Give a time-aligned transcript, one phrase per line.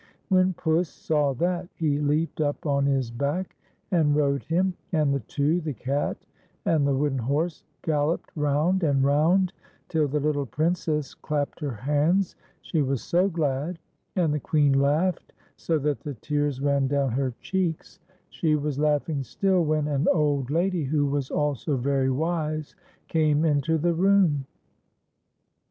[0.29, 3.55] When Puss saw that, he leaped up on his back
[3.91, 6.17] and rode him, and the two, the cat
[6.65, 9.53] and the wooden horse, galloped round and round
[9.89, 13.77] till the little Princess clapped her hands, she was so glad,
[14.15, 19.21] and the Queen laughed so that the tears ran down her cheeks; she was laughing
[19.23, 20.13] still, when I I30 TJFSY'S SILVER BELL.
[20.13, 22.75] an old lady, who was also very wise,
[23.07, 24.47] came into the room.